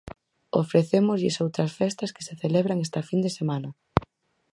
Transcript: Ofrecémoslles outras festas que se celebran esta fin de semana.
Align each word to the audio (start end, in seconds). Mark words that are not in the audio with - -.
Ofrecémoslles 0.63 1.41
outras 1.45 1.71
festas 1.79 2.13
que 2.15 2.25
se 2.27 2.35
celebran 2.41 2.83
esta 2.85 3.01
fin 3.09 3.19
de 3.25 3.31
semana. 3.37 3.69